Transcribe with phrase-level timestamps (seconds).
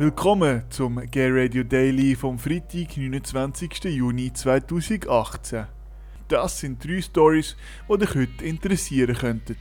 [0.00, 3.82] Willkommen zum Gay Radio Daily vom Freitag, 29.
[3.86, 5.66] Juni 2018.
[6.28, 7.56] Das sind drei Stories,
[7.90, 9.56] die dich heute interessieren könnten.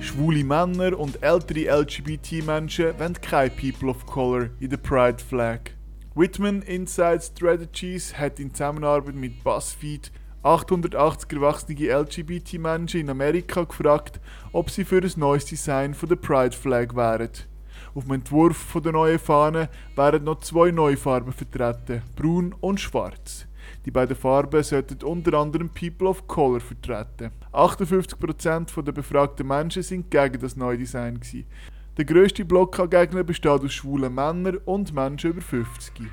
[0.00, 5.72] Schwule Männer und ältere LGBT-Menschen wollen keine People of Color in der Pride Flag.
[6.14, 10.10] Whitman Inside Strategies hat in Zusammenarbeit mit BuzzFeed
[10.48, 14.18] 880 erwachsene LGBT-Menschen in Amerika gefragt,
[14.52, 17.28] ob sie für ein neues Design von der Pride Flag wären.
[17.94, 22.80] Auf dem Entwurf von der neuen Fahne wären noch zwei neue Farben vertreten, braun und
[22.80, 23.46] schwarz.
[23.84, 27.30] Die beiden Farben sollten unter anderem People of Color vertreten.
[27.52, 31.20] 58% der befragten Menschen sind gegen das neue Design.
[31.98, 36.06] Der grösste Block an Gegnern besteht aus schwulen Männern und Menschen über 50.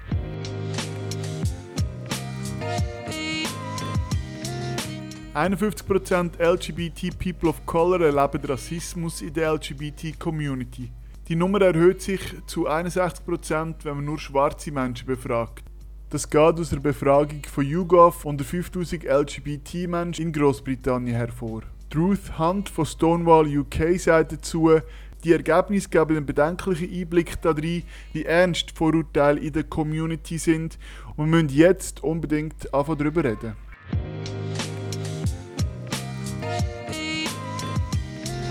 [5.35, 10.89] 51% LGBT People of Color erleben Rassismus in der LGBT Community.
[11.27, 15.65] Die Nummer erhöht sich zu 61%, wenn man nur schwarze Menschen befragt.
[16.09, 21.63] Das geht aus der Befragung von YouGov unter 5000 LGBT-Menschen in Großbritannien hervor.
[21.93, 24.79] Ruth Hunt von Stonewall UK sagt dazu,
[25.25, 30.79] die Ergebnisse geben einen bedenklichen Einblick darin, wie ernst Vorurteile in der Community sind
[31.17, 33.64] und wir müssen jetzt unbedingt anfangen darüber reden.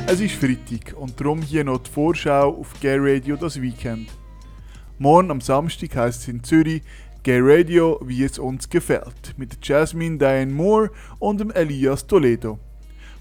[0.06, 4.10] Es ist Freitag und darum hier noch die Vorschau auf Gay Radio das Weekend.
[4.98, 6.82] Morgen am Samstag heisst es in Zürich
[7.22, 12.58] Gay Radio, wie es uns gefällt, mit Jasmine Diane Moore und dem Elias Toledo.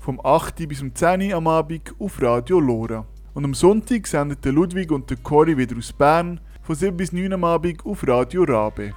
[0.01, 0.67] Vom 8.
[0.67, 1.31] bis zum 10.
[1.31, 3.07] am Abend auf Radio Lora.
[3.33, 7.45] Und am Sonntag sendet Ludwig und Cory wieder aus Bern, von 7 bis 9 am
[7.45, 8.93] Abend auf Radio Rabe.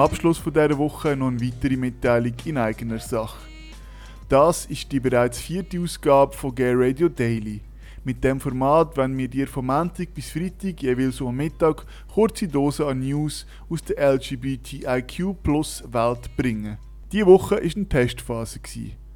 [0.00, 3.38] Abschluss von dieser Woche noch eine weitere Mitteilung in eigener Sache.
[4.30, 7.60] Das ist die bereits vierte Ausgabe von Gay Radio Daily.
[8.02, 11.84] Mit dem Format wenn wir dir von Montag bis Freitag jeweils am Mittag
[12.14, 16.78] kurze Dosen an News aus der LGBTIQ Plus Welt bringen.
[17.12, 18.58] Diese Woche war eine Testphase.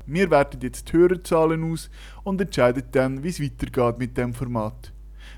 [0.05, 1.89] Wir werten jetzt die Hörerzahlen aus
[2.25, 4.94] und entscheiden dann, wie es weitergeht mit dem Format.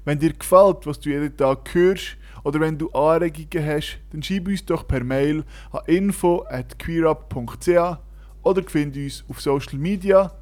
[0.06, 4.46] Wenn dir gefällt, was du jeden Tag hörst, oder wenn du Anregungen hast, dann schreib
[4.46, 7.98] uns doch per Mail an info.queerup.ch
[8.44, 10.32] oder find uns auf Social Media.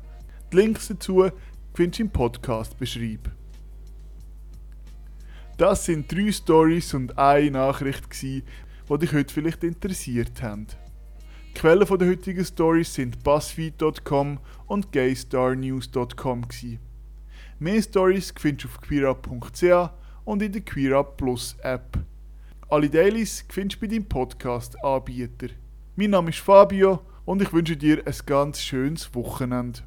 [0.52, 1.30] Die Links dazu
[1.72, 3.30] findest du im Podcast-Beschreib.
[5.56, 8.44] Das sind drei Stories und eine Nachricht, die
[9.00, 10.66] dich heute vielleicht interessiert haben.
[11.48, 16.42] Die Quellen der heutigen Stories sind buzzfeed.com und gaystarnews.com.
[17.60, 19.90] Mehr Stories findest du auf queerup.ch
[20.24, 21.98] und in der QueerUp Plus App.
[22.68, 25.54] Alle Dailies findest du bei deinem Podcast-Anbieter.
[25.94, 29.80] Mein Name ist Fabio und ich wünsche dir ein ganz schönes Wochenende.